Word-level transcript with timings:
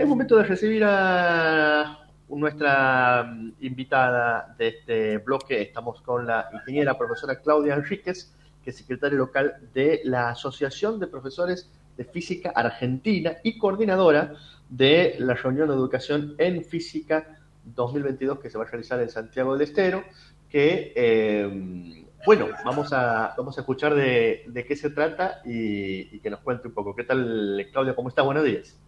Es 0.00 0.08
momento 0.08 0.34
de 0.38 0.44
recibir 0.44 0.82
a 0.82 2.08
nuestra 2.30 3.22
mm, 3.22 3.52
invitada 3.60 4.54
de 4.56 4.68
este 4.68 5.18
bloque. 5.18 5.60
Estamos 5.60 6.00
con 6.00 6.26
la 6.26 6.48
ingeniera 6.54 6.96
profesora 6.96 7.38
Claudia 7.38 7.74
Enríquez, 7.74 8.34
que 8.64 8.70
es 8.70 8.78
secretaria 8.78 9.18
local 9.18 9.56
de 9.74 10.00
la 10.04 10.30
Asociación 10.30 11.00
de 11.00 11.06
Profesores 11.06 11.70
de 11.98 12.06
Física 12.06 12.50
Argentina 12.54 13.36
y 13.44 13.58
coordinadora 13.58 14.32
de 14.70 15.16
la 15.18 15.34
reunión 15.34 15.68
de 15.68 15.74
educación 15.74 16.34
en 16.38 16.64
física 16.64 17.38
2022 17.66 18.38
que 18.38 18.48
se 18.48 18.56
va 18.56 18.64
a 18.64 18.68
realizar 18.68 19.02
en 19.02 19.10
Santiago 19.10 19.52
del 19.52 19.68
Estero, 19.68 20.02
que, 20.48 20.94
eh, 20.96 22.06
bueno, 22.24 22.48
vamos 22.64 22.90
a, 22.94 23.34
vamos 23.36 23.58
a 23.58 23.60
escuchar 23.60 23.94
de, 23.94 24.64
qué 24.66 24.76
se 24.76 24.88
trata 24.88 25.42
y, 25.44 26.16
y, 26.16 26.20
que 26.20 26.30
nos 26.30 26.40
cuente 26.40 26.68
un 26.68 26.72
poco. 26.72 26.96
¿Qué 26.96 27.04
tal, 27.04 27.68
Claudia? 27.70 27.94
¿Cómo 27.94 28.08
está? 28.08 28.22
Buenos 28.22 28.44
días. 28.44 28.78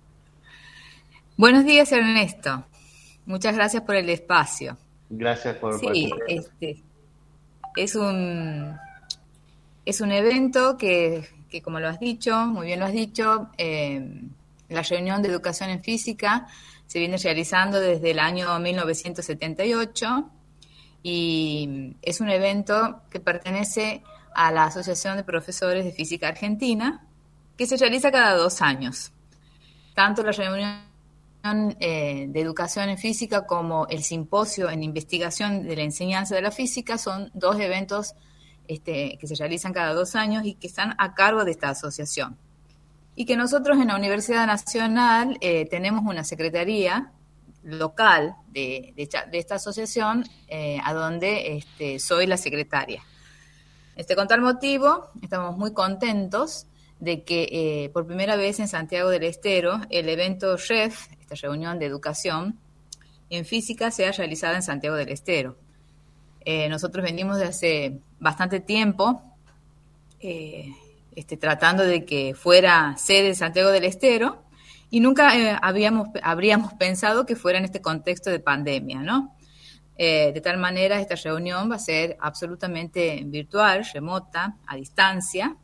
Buenos 1.36 1.64
días, 1.64 1.90
Ernesto. 1.92 2.64
Muchas 3.24 3.54
gracias 3.54 3.82
por 3.82 3.96
el 3.96 4.08
espacio. 4.10 4.76
Gracias 5.08 5.56
por... 5.56 5.78
Sí, 5.78 6.10
este, 6.28 6.82
es 7.76 7.94
un, 7.94 8.76
es 9.86 10.00
un 10.02 10.12
evento 10.12 10.76
que, 10.76 11.26
como 11.64 11.80
lo 11.80 11.88
has 11.88 11.98
dicho, 11.98 12.46
muy 12.46 12.66
bien 12.66 12.80
lo 12.80 12.86
has 12.86 12.92
dicho, 12.92 13.48
eh, 13.56 14.22
la 14.68 14.82
reunión 14.82 15.22
de 15.22 15.28
educación 15.28 15.70
en 15.70 15.82
física 15.82 16.46
se 16.86 16.98
viene 16.98 17.16
realizando 17.16 17.80
desde 17.80 18.10
el 18.10 18.18
año 18.18 18.58
1978 18.58 20.30
y 21.02 21.96
es 22.02 22.20
un 22.20 22.28
evento 22.28 23.00
que 23.10 23.20
pertenece 23.20 24.02
a 24.34 24.52
la 24.52 24.64
Asociación 24.64 25.16
de 25.16 25.24
Profesores 25.24 25.84
de 25.84 25.92
Física 25.92 26.28
Argentina, 26.28 27.06
que 27.56 27.66
se 27.66 27.78
realiza 27.78 28.12
cada 28.12 28.36
dos 28.36 28.60
años. 28.60 29.12
Tanto 29.94 30.22
la 30.22 30.32
reunión 30.32 30.91
eh, 31.44 32.26
de 32.28 32.40
educación 32.40 32.88
en 32.88 32.98
física 32.98 33.46
como 33.46 33.88
el 33.88 34.04
simposio 34.04 34.70
en 34.70 34.84
investigación 34.84 35.64
de 35.64 35.74
la 35.74 35.82
enseñanza 35.82 36.36
de 36.36 36.42
la 36.42 36.52
física 36.52 36.98
son 36.98 37.32
dos 37.34 37.58
eventos 37.58 38.14
este, 38.68 39.18
que 39.18 39.26
se 39.26 39.34
realizan 39.34 39.72
cada 39.72 39.92
dos 39.92 40.14
años 40.14 40.44
y 40.44 40.54
que 40.54 40.68
están 40.68 40.94
a 40.98 41.14
cargo 41.14 41.44
de 41.44 41.50
esta 41.50 41.70
asociación. 41.70 42.38
Y 43.16 43.26
que 43.26 43.36
nosotros 43.36 43.78
en 43.78 43.88
la 43.88 43.96
Universidad 43.96 44.46
Nacional 44.46 45.36
eh, 45.40 45.66
tenemos 45.68 46.04
una 46.06 46.22
secretaría 46.22 47.12
local 47.64 48.36
de, 48.48 48.94
esta 48.96 49.56
asociación 49.56 50.24
eh, 50.48 50.78
a 50.84 50.94
donde 50.94 51.56
este, 51.56 51.98
soy 51.98 52.26
la 52.26 52.36
secretaria. 52.36 53.02
Este, 53.96 54.14
con 54.14 54.28
tal 54.28 54.40
motivo, 54.40 55.10
estamos 55.20 55.58
muy 55.58 55.72
contentos 55.72 56.66
de 57.02 57.24
que 57.24 57.90
por 57.92 58.06
primera 58.06 58.36
vez 58.36 58.60
en 58.60 58.68
Santiago 58.68 59.10
del 59.10 59.24
Estero 59.24 59.80
el 59.90 60.08
evento 60.08 60.56
REF, 60.56 61.08
reunión 61.36 61.78
de 61.78 61.86
educación 61.86 62.58
en 63.30 63.44
física 63.44 63.90
sea 63.90 64.12
realizada 64.12 64.56
en 64.56 64.62
Santiago 64.62 64.96
del 64.96 65.08
Estero. 65.08 65.56
Eh, 66.44 66.68
nosotros 66.68 67.04
venimos 67.04 67.38
de 67.38 67.46
hace 67.46 68.00
bastante 68.18 68.60
tiempo 68.60 69.22
eh, 70.20 70.68
este, 71.14 71.36
tratando 71.36 71.84
de 71.84 72.04
que 72.04 72.34
fuera 72.34 72.96
sede 72.96 73.28
de 73.28 73.34
Santiago 73.34 73.70
del 73.70 73.84
Estero 73.84 74.42
y 74.90 75.00
nunca 75.00 75.36
eh, 75.36 75.56
habíamos, 75.62 76.08
habríamos 76.22 76.74
pensado 76.74 77.24
que 77.24 77.36
fuera 77.36 77.58
en 77.58 77.64
este 77.64 77.80
contexto 77.80 78.30
de 78.30 78.40
pandemia, 78.40 79.00
¿no? 79.00 79.36
de 79.94 80.40
tal 80.42 80.58
manera, 80.58 80.98
esta 80.98 81.14
reunión 81.14 81.70
va 81.70 81.76
a 81.76 81.78
ser 81.78 82.16
absolutamente 82.18 83.22
virtual, 83.24 83.86
remota, 83.94 84.56
a 84.66 84.74
distancia, 84.74 85.56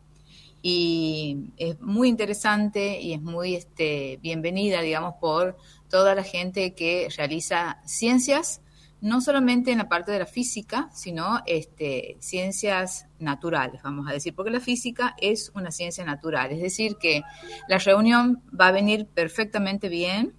y 0.62 1.52
es 1.56 1.80
muy 1.80 2.08
interesante 2.08 3.00
y 3.00 3.12
es 3.12 3.22
muy 3.22 3.54
este, 3.54 4.18
bienvenida, 4.22 4.80
digamos, 4.80 5.14
por 5.20 5.56
toda 5.88 6.14
la 6.14 6.24
gente 6.24 6.74
que 6.74 7.08
realiza 7.16 7.80
ciencias, 7.84 8.60
no 9.00 9.20
solamente 9.20 9.70
en 9.70 9.78
la 9.78 9.88
parte 9.88 10.10
de 10.10 10.18
la 10.18 10.26
física, 10.26 10.90
sino 10.92 11.40
este, 11.46 12.16
ciencias 12.18 13.06
naturales, 13.20 13.80
vamos 13.82 14.08
a 14.08 14.12
decir, 14.12 14.34
porque 14.34 14.50
la 14.50 14.60
física 14.60 15.14
es 15.18 15.52
una 15.54 15.70
ciencia 15.70 16.04
natural, 16.04 16.50
es 16.50 16.60
decir, 16.60 16.96
que 16.96 17.22
la 17.68 17.78
reunión 17.78 18.42
va 18.58 18.68
a 18.68 18.72
venir 18.72 19.06
perfectamente 19.06 19.88
bien, 19.88 20.34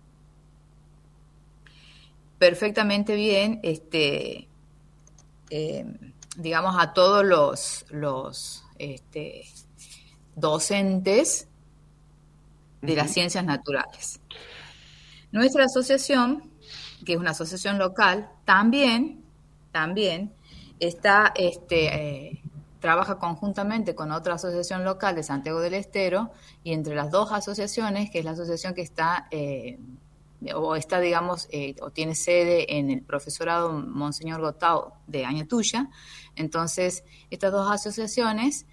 perfectamente 2.37 3.15
bien, 3.15 3.61
este, 3.63 4.49
eh, 5.49 5.85
digamos, 6.37 6.75
a 6.77 6.93
todos 6.93 7.25
los, 7.89 8.65
este, 8.77 9.45
docentes 10.39 11.47
de 12.81 12.95
las 12.95 13.11
ciencias 13.11 13.43
naturales. 13.43 14.19
Nuestra 15.31 15.65
asociación, 15.65 16.51
que 17.05 17.13
es 17.13 17.19
una 17.19 17.31
asociación 17.31 17.77
local, 17.77 18.29
también, 18.45 19.23
también 19.71 20.33
está, 20.79 21.31
este, 21.35 22.27
eh, 22.27 22.41
trabaja 22.79 23.19
conjuntamente 23.19 23.93
con 23.93 24.11
otra 24.11 24.35
asociación 24.35 24.83
local 24.83 25.15
de 25.15 25.23
Santiago 25.23 25.59
del 25.59 25.73
Estero 25.73 26.31
y 26.63 26.73
entre 26.73 26.95
las 26.95 27.11
dos 27.11 27.31
asociaciones, 27.31 28.09
que 28.09 28.19
es 28.19 28.25
la 28.25 28.31
asociación 28.31 28.73
que 28.73 28.81
está 28.81 29.27
eh, 29.31 29.77
o 30.55 30.75
está, 30.75 30.99
digamos, 30.99 31.47
eh, 31.51 31.75
o 31.81 31.91
tiene 31.91 32.15
sede 32.15 32.77
en 32.77 32.89
el 32.89 33.01
profesorado 33.01 33.73
Monseñor 33.73 34.39
Gotao 34.39 34.93
de 35.05 35.25
Añatuya. 35.25 35.89
Entonces, 36.35 37.03
estas 37.29 37.51
dos 37.51 37.69
asociaciones 37.69 38.65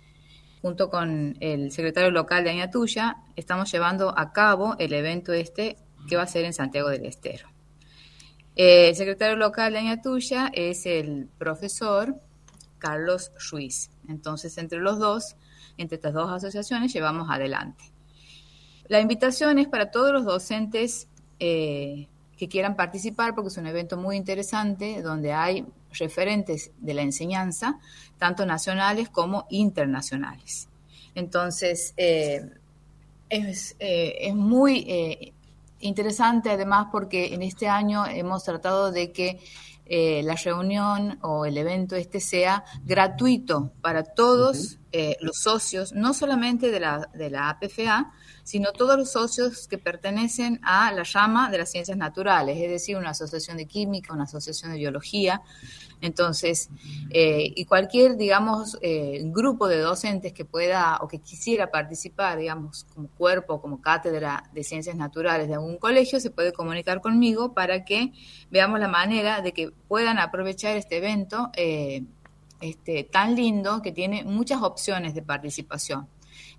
junto 0.66 0.90
con 0.90 1.36
el 1.38 1.70
secretario 1.70 2.10
local 2.10 2.42
de 2.42 2.50
Añatuya, 2.50 3.18
estamos 3.36 3.70
llevando 3.70 4.12
a 4.18 4.32
cabo 4.32 4.74
el 4.80 4.94
evento 4.94 5.32
este 5.32 5.76
que 6.08 6.16
va 6.16 6.24
a 6.24 6.26
ser 6.26 6.44
en 6.44 6.52
Santiago 6.52 6.88
del 6.88 7.06
Estero. 7.06 7.48
El 8.56 8.96
secretario 8.96 9.36
local 9.36 9.74
de 9.74 9.78
Añatuya 9.78 10.50
es 10.52 10.84
el 10.86 11.28
profesor 11.38 12.16
Carlos 12.78 13.30
Ruiz. 13.48 13.90
Entonces, 14.08 14.58
entre 14.58 14.80
los 14.80 14.98
dos, 14.98 15.36
entre 15.78 15.94
estas 15.94 16.14
dos 16.14 16.32
asociaciones, 16.32 16.92
llevamos 16.92 17.30
adelante. 17.30 17.84
La 18.88 18.98
invitación 18.98 19.60
es 19.60 19.68
para 19.68 19.92
todos 19.92 20.12
los 20.12 20.24
docentes 20.24 21.06
eh, 21.38 22.08
que 22.36 22.48
quieran 22.48 22.76
participar, 22.76 23.34
porque 23.34 23.48
es 23.48 23.56
un 23.56 23.66
evento 23.66 23.96
muy 23.96 24.16
interesante 24.16 25.02
donde 25.02 25.32
hay 25.32 25.66
referentes 25.92 26.70
de 26.78 26.94
la 26.94 27.02
enseñanza, 27.02 27.78
tanto 28.18 28.44
nacionales 28.44 29.08
como 29.08 29.46
internacionales. 29.50 30.68
Entonces, 31.14 31.94
eh, 31.96 32.50
es, 33.30 33.74
eh, 33.78 34.16
es, 34.20 34.34
muy 34.34 34.84
eh, 34.86 35.32
interesante 35.80 36.50
además 36.50 36.88
porque 36.92 37.34
en 37.34 37.42
este 37.42 37.68
año 37.68 38.06
hemos 38.06 38.44
tratado 38.44 38.92
de 38.92 39.12
que 39.12 39.40
la 39.88 40.34
reunión 40.34 41.16
o 41.22 41.46
el 41.46 41.56
evento 41.56 41.94
este 41.94 42.18
sea 42.18 42.64
gratuito 42.84 43.70
para 43.80 44.02
todos 44.02 44.80
los 45.20 45.38
socios, 45.38 45.92
no 45.92 46.14
solamente 46.14 46.70
de 46.70 46.80
la, 46.80 47.08
de 47.14 47.30
la 47.30 47.50
APFA, 47.50 48.12
sino 48.44 48.72
todos 48.72 48.96
los 48.96 49.10
socios 49.10 49.66
que 49.66 49.78
pertenecen 49.78 50.60
a 50.62 50.92
la 50.92 51.02
llama 51.02 51.50
de 51.50 51.58
las 51.58 51.70
ciencias 51.70 51.96
naturales, 51.96 52.56
es 52.58 52.70
decir, 52.70 52.96
una 52.96 53.10
asociación 53.10 53.56
de 53.56 53.66
química, 53.66 54.14
una 54.14 54.24
asociación 54.24 54.72
de 54.72 54.78
biología, 54.78 55.42
entonces, 56.00 56.68
eh, 57.10 57.52
y 57.54 57.64
cualquier, 57.64 58.16
digamos, 58.16 58.78
eh, 58.82 59.22
grupo 59.24 59.66
de 59.66 59.78
docentes 59.78 60.32
que 60.32 60.44
pueda 60.44 60.98
o 61.00 61.08
que 61.08 61.18
quisiera 61.18 61.70
participar, 61.70 62.38
digamos, 62.38 62.84
como 62.94 63.08
cuerpo, 63.08 63.60
como 63.60 63.80
cátedra 63.80 64.44
de 64.52 64.62
ciencias 64.62 64.96
naturales 64.96 65.48
de 65.48 65.54
algún 65.54 65.78
colegio, 65.78 66.20
se 66.20 66.30
puede 66.30 66.52
comunicar 66.52 67.00
conmigo 67.00 67.54
para 67.54 67.84
que 67.84 68.12
veamos 68.50 68.78
la 68.78 68.88
manera 68.88 69.40
de 69.40 69.52
que 69.52 69.70
puedan 69.88 70.18
aprovechar 70.18 70.76
este 70.76 70.98
evento 70.98 71.50
eh, 71.56 72.04
este, 72.60 73.04
tan 73.04 73.34
lindo 73.34 73.82
que 73.82 73.92
tiene 73.92 74.24
muchas 74.24 74.62
opciones 74.62 75.14
de 75.14 75.22
participación, 75.22 76.08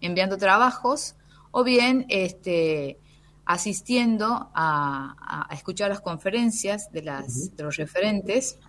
enviando 0.02 0.38
trabajos 0.38 1.16
o 1.52 1.63
bien 1.63 2.06
este, 2.09 3.00
asistiendo 3.46 4.52
a, 4.53 5.47
escuchar 5.52 5.89
las 5.89 6.01
conferencias 6.01 6.92
de, 6.92 7.04
las, 7.04 7.56
de 7.56 7.63
los 7.63 7.77
referentes 7.77 8.60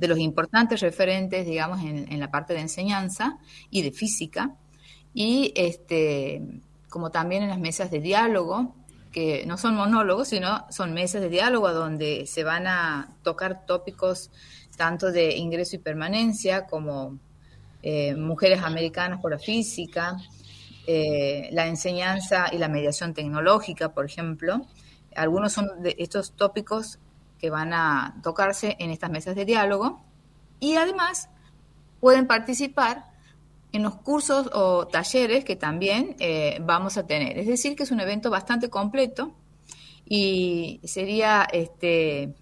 de 0.00 0.08
los 0.08 0.18
importantes 0.18 0.80
referentes, 0.80 1.46
digamos, 1.46 1.80
en, 1.82 2.20
la 2.20 2.30
parte 2.30 2.52
de 2.54 2.60
enseñanza 2.60 3.38
y 3.70 3.82
de 3.82 3.92
física, 3.92 4.54
y 5.14 5.52
este, 5.56 6.42
como 6.90 7.10
también 7.10 7.42
en 7.42 7.48
las 7.48 7.58
mesas 7.58 7.90
de 7.90 8.00
diálogo, 8.00 8.74
que 9.16 9.46
no 9.46 9.56
son 9.56 9.76
monólogos, 9.76 10.28
sino 10.28 10.66
son 10.68 10.92
mesas 10.92 11.22
de 11.22 11.30
diálogo 11.30 11.72
donde 11.72 12.26
se 12.26 12.44
van 12.44 12.66
a 12.66 13.14
tocar 13.22 13.64
tópicos 13.64 14.30
tanto 14.76 15.10
de 15.10 15.34
ingreso 15.36 15.76
y 15.76 15.78
permanencia 15.78 16.66
como 16.66 17.18
eh, 17.82 18.14
mujeres 18.14 18.62
americanas 18.62 19.22
por 19.22 19.30
la 19.30 19.38
física, 19.38 20.18
eh, 20.86 21.48
la 21.52 21.66
enseñanza 21.66 22.48
y 22.52 22.58
la 22.58 22.68
mediación 22.68 23.14
tecnológica, 23.14 23.94
por 23.94 24.04
ejemplo. 24.04 24.66
Algunos 25.14 25.54
son 25.54 25.82
de 25.82 25.96
estos 25.98 26.32
tópicos 26.32 26.98
que 27.38 27.48
van 27.48 27.72
a 27.72 28.20
tocarse 28.22 28.76
en 28.80 28.90
estas 28.90 29.10
mesas 29.10 29.34
de 29.34 29.46
diálogo 29.46 30.04
y 30.60 30.74
además 30.74 31.30
pueden 32.00 32.26
participar 32.26 33.06
en 33.76 33.82
los 33.82 33.96
cursos 33.96 34.50
o 34.52 34.86
talleres 34.86 35.44
que 35.44 35.56
también 35.56 36.16
eh, 36.18 36.58
vamos 36.62 36.96
a 36.96 37.06
tener. 37.06 37.38
Es 37.38 37.46
decir, 37.46 37.76
que 37.76 37.84
es 37.84 37.90
un 37.90 38.00
evento 38.00 38.30
bastante 38.30 38.68
completo 38.70 39.34
y 40.04 40.80
sería, 40.84 41.46
este, 41.52 42.34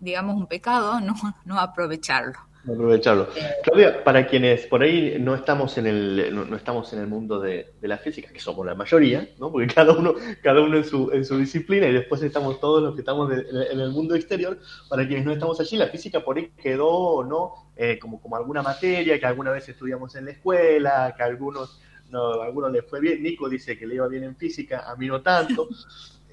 digamos, 0.00 0.36
un 0.36 0.46
pecado 0.46 1.00
no, 1.00 1.14
no 1.44 1.58
aprovecharlo. 1.58 2.38
Aprovecharlo. 2.64 3.28
Claudia, 3.64 4.04
para 4.04 4.24
quienes 4.26 4.66
por 4.66 4.82
ahí 4.82 5.16
no 5.18 5.34
estamos 5.34 5.76
en 5.78 5.86
el, 5.88 6.32
no, 6.32 6.54
estamos 6.54 6.92
en 6.92 7.00
el 7.00 7.08
mundo 7.08 7.40
de, 7.40 7.72
la 7.80 7.98
física, 7.98 8.32
que 8.32 8.38
somos 8.38 8.64
la 8.64 8.76
mayoría, 8.76 9.28
¿no? 9.40 9.50
porque 9.50 9.66
cada 9.74 9.92
uno, 9.92 10.14
cada 10.42 10.60
uno 10.60 10.76
en 10.76 10.84
su, 10.84 11.10
en 11.10 11.24
su 11.24 11.38
disciplina 11.38 11.88
y 11.88 11.92
después 11.92 12.22
estamos 12.22 12.60
todos 12.60 12.80
los 12.80 12.94
que 12.94 13.00
estamos 13.00 13.32
en 13.32 13.80
el 13.80 13.90
mundo 13.90 14.14
exterior, 14.14 14.58
para 14.88 15.06
quienes 15.06 15.24
no 15.24 15.32
estamos 15.32 15.58
allí, 15.58 15.76
la 15.76 15.88
física 15.88 16.20
por 16.20 16.36
ahí 16.36 16.52
quedó 16.56 17.24
no 17.24 17.72
eh, 17.76 17.98
como, 17.98 18.20
como 18.20 18.36
alguna 18.36 18.62
materia 18.62 19.18
que 19.18 19.26
alguna 19.26 19.50
vez 19.50 19.68
estudiamos 19.68 20.14
en 20.14 20.26
la 20.26 20.30
escuela, 20.30 21.14
que 21.16 21.22
a 21.24 21.26
algunos, 21.26 21.80
no, 22.10 22.40
a 22.40 22.44
algunos 22.44 22.70
les 22.70 22.84
fue 22.84 23.00
bien, 23.00 23.24
Nico 23.24 23.48
dice 23.48 23.76
que 23.76 23.88
le 23.88 23.96
iba 23.96 24.06
bien 24.06 24.22
en 24.22 24.36
física, 24.36 24.84
a 24.88 24.94
mí 24.94 25.06
no 25.06 25.20
tanto. 25.20 25.68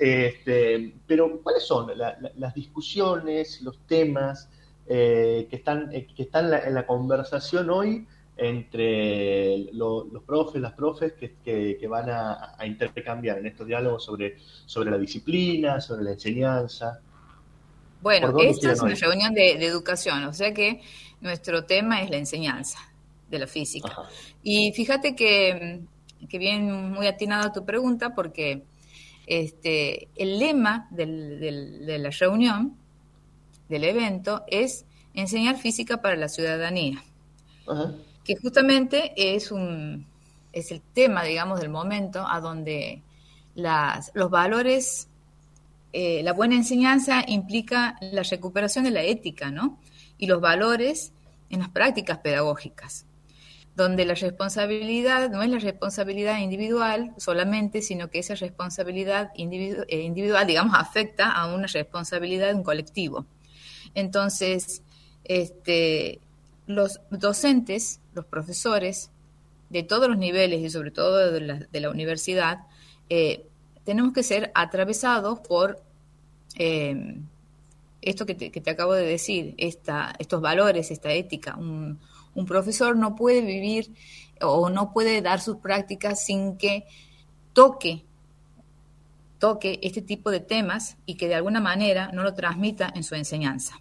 Este, 0.01 0.93
pero, 1.05 1.41
¿cuáles 1.43 1.63
son 1.67 1.91
las 1.97 2.53
discusiones, 2.55 3.61
los 3.61 3.79
temas 3.85 4.49
eh, 4.91 5.45
que 5.47 5.57
están, 5.57 5.93
eh, 5.93 6.07
que 6.15 6.23
están 6.23 6.51
en, 6.51 6.73
la, 6.73 6.87
conversación 6.87 7.69
hoy 7.69 8.07
entre 8.35 9.71
los 9.71 10.07
profes, 10.25 10.59
las 10.59 10.73
profes 10.73 11.13
que, 11.13 11.35
que, 11.43 11.87
van 11.87 12.09
a, 12.09 12.55
intercambiar 12.65 13.37
en 13.37 13.45
estos 13.45 13.67
diálogos 13.67 14.03
sobre, 14.03 14.37
sobre 14.65 14.89
la 14.89 14.97
disciplina, 14.97 15.79
sobre 15.79 16.05
la 16.05 16.13
enseñanza. 16.13 17.01
Bueno, 18.01 18.33
esta 18.39 18.71
es 18.71 18.81
una 18.81 18.95
reunión 18.95 19.31
de, 19.35 19.63
educación, 19.63 20.23
o 20.23 20.33
sea 20.33 20.55
que 20.55 20.81
nuestro 21.21 21.65
tema 21.65 22.01
es 22.01 22.09
la 22.09 22.17
enseñanza 22.17 22.79
de 23.29 23.37
la 23.37 23.45
física. 23.45 23.95
Y 24.41 24.71
fíjate 24.71 25.15
que, 25.15 25.81
que 26.27 26.39
bien 26.39 26.93
muy 26.93 27.05
atinada 27.05 27.53
tu 27.53 27.63
pregunta, 27.63 28.15
porque 28.15 28.63
este, 29.27 30.07
el 30.15 30.39
lema 30.39 30.87
de 30.89 31.99
la 31.99 32.09
reunión 32.09 32.78
del 33.69 33.83
evento 33.85 34.43
es 34.47 34.85
enseñar 35.13 35.57
física 35.57 36.01
para 36.01 36.15
la 36.15 36.27
ciudadanía, 36.27 37.03
que 38.23 38.35
justamente 38.35 39.13
es 39.15 39.51
un 39.51 40.07
es 40.51 40.71
el 40.71 40.81
tema, 40.81 41.23
digamos, 41.23 41.59
del 41.59 41.69
momento 41.69 42.25
a 42.27 42.39
donde 42.39 43.03
las, 43.55 44.11
los 44.13 44.29
valores, 44.29 45.07
eh, 45.93 46.21
la 46.23 46.33
buena 46.33 46.55
enseñanza 46.55 47.23
implica 47.27 47.97
la 48.01 48.23
recuperación 48.23 48.83
de 48.85 48.91
la 48.91 49.03
ética, 49.03 49.51
¿no? 49.51 49.79
Y 50.17 50.27
los 50.27 50.41
valores 50.41 51.13
en 51.49 51.59
las 51.59 51.69
prácticas 51.69 52.19
pedagógicas, 52.19 53.05
donde 53.75 54.05
la 54.05 54.15
responsabilidad 54.15 55.29
no 55.29 55.41
es 55.41 55.49
la 55.49 55.59
responsabilidad 55.59 56.39
individual 56.39 57.13
solamente, 57.17 57.81
sino 57.81 58.09
que 58.09 58.19
esa 58.19 58.35
responsabilidad 58.35 59.31
eh, 59.35 60.01
individual, 60.01 60.47
digamos, 60.47 60.75
afecta 60.77 61.31
a 61.31 61.53
una 61.53 61.67
responsabilidad 61.67 62.47
de 62.47 62.55
un 62.55 62.63
colectivo. 62.63 63.25
Entonces, 63.95 64.81
este, 65.23 66.19
los 66.67 67.01
docentes, 67.09 67.99
los 68.13 68.25
profesores 68.25 69.11
de 69.69 69.83
todos 69.83 70.07
los 70.07 70.17
niveles 70.17 70.61
y 70.61 70.69
sobre 70.69 70.91
todo 70.91 71.31
de 71.31 71.79
la, 71.79 71.89
universidad, 71.89 72.67
eh, 73.09 73.45
tenemos 73.83 74.13
que 74.13 74.23
ser 74.23 74.51
atravesados 74.55 75.39
por 75.39 75.81
eh, 76.57 77.17
esto 78.01 78.25
que 78.25 78.35
te, 78.35 78.69
acabo 78.69 78.93
de 78.93 79.05
decir, 79.05 79.55
esta, 79.57 80.15
estos 80.19 80.41
valores, 80.41 80.91
esta 80.91 81.11
ética. 81.11 81.55
Un, 81.57 81.99
un 82.33 82.45
profesor 82.45 82.95
no 82.95 83.15
puede 83.15 83.41
vivir 83.41 83.91
o 84.41 84.69
no 84.69 84.93
puede 84.93 85.21
dar 85.21 85.41
sus 85.41 85.57
prácticas 85.57 86.23
sin 86.23 86.57
que 86.57 86.85
toque 87.53 88.05
toque 89.39 89.79
este 89.81 90.01
tipo 90.01 90.29
de 90.31 90.41
temas 90.41 90.97
y 91.05 91.15
que 91.15 91.27
de 91.27 91.35
alguna 91.35 91.61
manera 91.61 92.11
no 92.13 92.23
lo 92.23 92.33
transmita 92.33 92.91
en 92.93 93.03
su 93.03 93.15
enseñanza. 93.15 93.79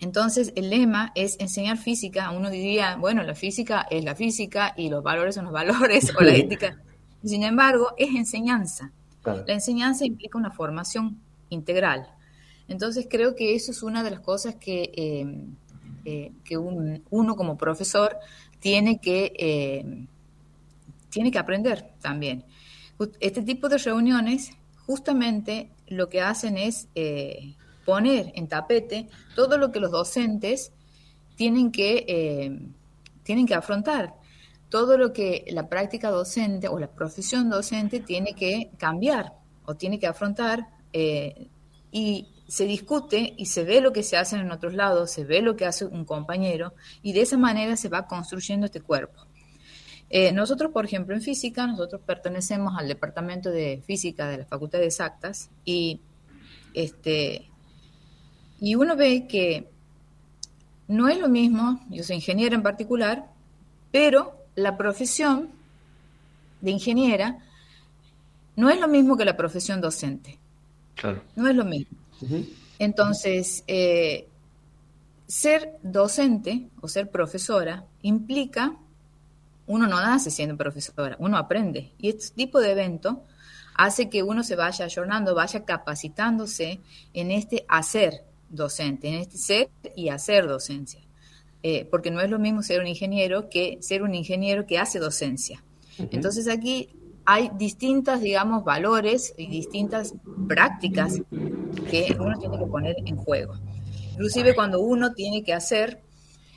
Entonces, 0.00 0.52
el 0.56 0.68
lema 0.68 1.12
es 1.14 1.38
enseñar 1.38 1.78
física. 1.78 2.32
Uno 2.32 2.50
diría, 2.50 2.96
bueno, 2.96 3.22
la 3.22 3.36
física 3.36 3.86
es 3.88 4.04
la 4.04 4.16
física 4.16 4.74
y 4.76 4.90
los 4.90 5.02
valores 5.02 5.36
son 5.36 5.44
los 5.44 5.52
valores 5.52 6.12
o 6.18 6.20
la 6.20 6.32
ética. 6.34 6.76
Sin 7.24 7.44
embargo, 7.44 7.94
es 7.96 8.08
enseñanza. 8.14 8.90
La 9.24 9.52
enseñanza 9.52 10.04
implica 10.04 10.36
una 10.36 10.50
formación 10.50 11.20
integral. 11.50 12.08
Entonces, 12.66 13.06
creo 13.08 13.36
que 13.36 13.54
eso 13.54 13.70
es 13.70 13.84
una 13.84 14.02
de 14.02 14.10
las 14.10 14.20
cosas 14.20 14.56
que, 14.56 14.90
eh, 14.96 15.24
eh, 16.04 16.32
que 16.42 16.58
uno 16.58 17.36
como 17.36 17.56
profesor 17.56 18.16
tiene 18.58 18.98
que, 18.98 19.32
eh, 19.38 20.06
tiene 21.10 21.30
que 21.30 21.38
aprender 21.38 21.92
también. 22.00 22.44
Este 23.20 23.42
tipo 23.42 23.68
de 23.68 23.78
reuniones 23.78 24.50
justamente 24.86 25.70
lo 25.86 26.08
que 26.08 26.20
hacen 26.20 26.56
es 26.56 26.88
poner 27.84 28.32
en 28.34 28.48
tapete 28.48 29.08
todo 29.34 29.58
lo 29.58 29.72
que 29.72 29.80
los 29.80 29.90
docentes 29.90 30.72
tienen 31.36 31.72
que, 31.72 32.04
eh, 32.08 32.58
tienen 33.22 33.46
que 33.46 33.54
afrontar, 33.54 34.14
todo 34.68 34.96
lo 34.96 35.12
que 35.12 35.44
la 35.48 35.68
práctica 35.68 36.10
docente 36.10 36.68
o 36.68 36.78
la 36.78 36.88
profesión 36.88 37.50
docente 37.50 38.00
tiene 38.00 38.34
que 38.34 38.70
cambiar 38.78 39.34
o 39.64 39.74
tiene 39.74 39.98
que 39.98 40.06
afrontar 40.06 40.66
eh, 40.92 41.48
y 41.90 42.28
se 42.48 42.64
discute 42.64 43.34
y 43.36 43.46
se 43.46 43.64
ve 43.64 43.80
lo 43.80 43.92
que 43.92 44.02
se 44.02 44.16
hace 44.16 44.36
en 44.36 44.50
otros 44.50 44.74
lados, 44.74 45.10
se 45.10 45.24
ve 45.24 45.40
lo 45.40 45.56
que 45.56 45.66
hace 45.66 45.84
un 45.84 46.04
compañero 46.04 46.74
y 47.02 47.12
de 47.12 47.22
esa 47.22 47.38
manera 47.38 47.76
se 47.76 47.88
va 47.88 48.06
construyendo 48.06 48.66
este 48.66 48.80
cuerpo. 48.80 49.26
Eh, 50.14 50.30
nosotros, 50.30 50.70
por 50.72 50.84
ejemplo, 50.84 51.14
en 51.14 51.22
física, 51.22 51.66
nosotros 51.66 52.02
pertenecemos 52.04 52.74
al 52.78 52.86
departamento 52.86 53.50
de 53.50 53.82
física 53.84 54.28
de 54.28 54.38
la 54.38 54.44
Facultad 54.44 54.78
de 54.78 54.84
Exactas 54.84 55.50
y 55.64 56.00
este, 56.74 57.48
y 58.60 58.74
uno 58.74 58.94
ve 58.94 59.26
que 59.26 59.68
no 60.86 61.08
es 61.08 61.18
lo 61.18 61.28
mismo, 61.28 61.80
yo 61.90 62.04
soy 62.04 62.16
ingeniera 62.16 62.54
en 62.54 62.62
particular, 62.62 63.30
pero 63.90 64.36
la 64.54 64.76
profesión 64.76 65.48
de 66.60 66.70
ingeniera 66.70 67.38
no 68.54 68.70
es 68.70 68.78
lo 68.78 68.88
mismo 68.88 69.16
que 69.16 69.24
la 69.24 69.36
profesión 69.36 69.80
docente. 69.80 70.38
Claro. 70.94 71.22
No 71.34 71.48
es 71.48 71.56
lo 71.56 71.64
mismo. 71.64 71.96
Entonces, 72.78 73.64
eh, 73.66 74.28
ser 75.26 75.78
docente 75.82 76.68
o 76.80 76.88
ser 76.88 77.10
profesora 77.10 77.86
implica, 78.02 78.76
uno 79.72 79.86
no 79.86 80.00
nace 80.02 80.30
siendo 80.30 80.54
profesora, 80.54 81.16
uno 81.18 81.38
aprende. 81.38 81.92
Y 81.98 82.10
este 82.10 82.34
tipo 82.34 82.60
de 82.60 82.72
evento 82.72 83.22
hace 83.74 84.10
que 84.10 84.22
uno 84.22 84.44
se 84.44 84.54
vaya 84.54 84.84
ayornando, 84.84 85.34
vaya 85.34 85.64
capacitándose 85.64 86.80
en 87.14 87.30
este 87.30 87.64
hacer, 87.68 88.22
docente, 88.50 89.08
en 89.08 89.14
este 89.14 89.38
ser 89.38 89.70
y 89.96 90.10
hacer 90.10 90.46
docencia. 90.46 91.00
Eh, 91.62 91.86
porque 91.90 92.10
no 92.10 92.20
es 92.20 92.28
lo 92.28 92.38
mismo 92.38 92.62
ser 92.62 92.80
un 92.80 92.86
ingeniero 92.86 93.48
que 93.48 93.78
ser 93.80 94.02
un 94.02 94.14
ingeniero 94.14 94.66
que 94.66 94.78
hace 94.78 94.98
docencia. 94.98 95.64
Entonces 96.10 96.48
aquí 96.48 96.90
hay 97.24 97.50
distintas, 97.56 98.20
digamos, 98.20 98.64
valores 98.64 99.32
y 99.38 99.46
distintas 99.46 100.14
prácticas 100.48 101.18
que 101.90 102.14
uno 102.20 102.38
tiene 102.38 102.58
que 102.58 102.66
poner 102.66 102.96
en 103.06 103.16
juego. 103.16 103.54
Inclusive 104.12 104.54
cuando 104.54 104.80
uno 104.80 105.14
tiene 105.14 105.42
que 105.42 105.54
hacer 105.54 106.02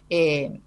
eh, 0.10 0.60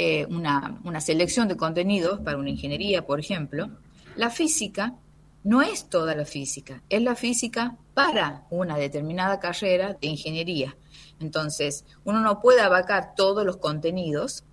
eh, 0.00 0.26
una, 0.26 0.80
una 0.84 1.00
selección 1.00 1.48
de 1.48 1.56
contenidos 1.56 2.20
para 2.20 2.38
una 2.38 2.50
ingeniería, 2.50 3.04
por 3.04 3.18
ejemplo, 3.18 3.68
la 4.14 4.30
física 4.30 4.94
no 5.42 5.60
es 5.60 5.88
toda 5.88 6.14
la 6.14 6.24
física, 6.24 6.84
es 6.88 7.02
la 7.02 7.16
física 7.16 7.76
para 7.94 8.46
una 8.50 8.78
determinada 8.78 9.40
carrera 9.40 9.96
de 10.00 10.06
ingeniería. 10.06 10.76
Entonces, 11.18 11.84
uno 12.04 12.20
no 12.20 12.40
puede 12.40 12.60
abarcar 12.60 13.16
todos 13.16 13.44
los 13.44 13.56
contenidos 13.56 14.44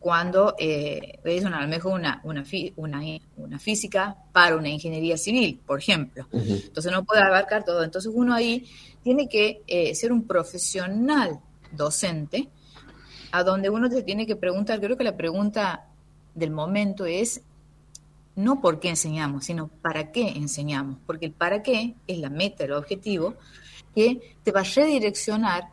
cuando 0.00 0.56
eh, 0.58 1.20
es 1.22 1.44
a 1.44 1.50
lo 1.50 1.68
mejor 1.68 1.92
una, 1.92 2.20
una, 2.24 2.44
una, 2.76 3.58
física 3.60 4.16
para 4.32 4.56
una 4.56 4.68
ingeniería 4.68 5.16
civil, 5.16 5.60
por 5.64 5.78
ejemplo. 5.78 6.26
Entonces, 6.32 6.90
no 6.90 7.04
puede 7.04 7.22
abarcar 7.22 7.64
todo. 7.64 7.84
Entonces, 7.84 8.10
uno 8.12 8.34
ahí 8.34 8.68
tiene 9.04 9.28
que 9.28 9.62
eh, 9.68 9.94
ser 9.94 10.10
un 10.10 10.26
profesional 10.26 11.38
docente, 11.70 12.48
a 13.32 13.42
donde 13.42 13.70
uno 13.70 13.88
se 13.90 14.02
tiene 14.02 14.26
que 14.26 14.36
preguntar, 14.36 14.80
creo 14.80 14.96
que 14.96 15.04
la 15.04 15.16
pregunta 15.16 15.86
del 16.34 16.50
momento 16.50 17.06
es 17.06 17.42
no 18.36 18.60
por 18.60 18.78
qué 18.78 18.90
enseñamos, 18.90 19.44
sino 19.44 19.68
para 19.68 20.12
qué 20.12 20.28
enseñamos, 20.28 20.98
porque 21.06 21.26
el 21.26 21.32
para 21.32 21.62
qué 21.62 21.96
es 22.06 22.18
la 22.18 22.30
meta, 22.30 22.64
el 22.64 22.72
objetivo, 22.72 23.34
que 23.94 24.36
te 24.44 24.52
va 24.52 24.60
a 24.60 24.64
redireccionar 24.64 25.70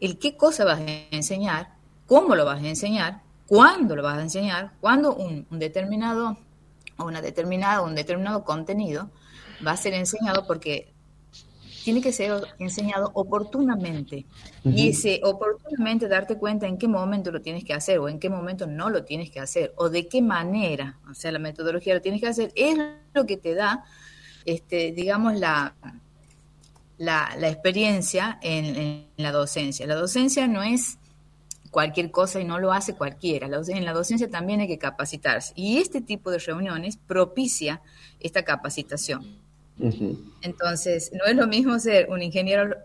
el 0.00 0.18
qué 0.18 0.36
cosa 0.36 0.64
vas 0.64 0.80
a 0.80 0.84
enseñar, 1.10 1.74
cómo 2.06 2.34
lo 2.36 2.44
vas 2.44 2.62
a 2.62 2.68
enseñar, 2.68 3.22
cuándo 3.46 3.96
lo 3.96 4.02
vas 4.02 4.18
a 4.18 4.22
enseñar, 4.22 4.72
cuándo 4.80 5.14
un, 5.14 5.46
determinado 5.50 6.38
o 6.98 7.04
una 7.04 7.20
determinada, 7.20 7.82
un 7.82 7.94
determinado 7.94 8.44
contenido 8.44 9.10
va 9.66 9.72
a 9.72 9.76
ser 9.76 9.94
enseñado 9.94 10.46
porque 10.46 10.91
tiene 11.84 12.00
que 12.00 12.12
ser 12.12 12.42
enseñado 12.58 13.10
oportunamente. 13.14 14.26
Y 14.64 14.88
ese 14.88 15.20
oportunamente 15.24 16.08
darte 16.08 16.36
cuenta 16.36 16.66
en 16.66 16.78
qué 16.78 16.88
momento 16.88 17.30
lo 17.30 17.40
tienes 17.40 17.64
que 17.64 17.74
hacer 17.74 17.98
o 17.98 18.08
en 18.08 18.18
qué 18.18 18.28
momento 18.28 18.66
no 18.66 18.90
lo 18.90 19.04
tienes 19.04 19.30
que 19.30 19.40
hacer 19.40 19.72
o 19.76 19.88
de 19.88 20.06
qué 20.08 20.22
manera, 20.22 20.98
o 21.10 21.14
sea, 21.14 21.32
la 21.32 21.38
metodología 21.38 21.94
lo 21.94 22.00
tienes 22.00 22.20
que 22.20 22.28
hacer, 22.28 22.52
es 22.54 22.78
lo 23.14 23.26
que 23.26 23.36
te 23.36 23.54
da, 23.54 23.84
este, 24.44 24.92
digamos, 24.92 25.38
la, 25.38 25.74
la, 26.98 27.48
experiencia 27.48 28.38
en, 28.42 29.06
la 29.16 29.32
docencia. 29.32 29.86
La 29.86 29.96
docencia 29.96 30.46
no 30.46 30.62
es 30.62 30.98
cualquier 31.70 32.10
cosa 32.10 32.40
y 32.40 32.44
no 32.44 32.60
lo 32.60 32.72
hace 32.72 32.94
cualquiera. 32.94 33.48
en 33.68 33.84
la 33.84 33.92
docencia 33.92 34.30
también 34.30 34.60
hay 34.60 34.68
que 34.68 34.78
capacitarse. 34.78 35.52
Y 35.56 35.78
este 35.78 36.00
tipo 36.00 36.30
de 36.30 36.38
reuniones 36.38 36.96
propicia 36.96 37.82
esta 38.20 38.44
capacitación. 38.44 39.42
Entonces, 40.42 41.10
no 41.12 41.24
es 41.24 41.34
lo 41.34 41.46
mismo 41.46 41.78
ser 41.78 42.08
un 42.10 42.22
ingeniero 42.22 42.76